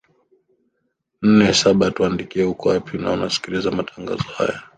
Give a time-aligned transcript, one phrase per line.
[1.21, 4.63] nne saba tuandikie uko wapi na unasikiliza matangazo haya